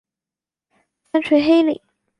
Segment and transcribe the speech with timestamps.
[1.11, 1.79] 三陲黑岭。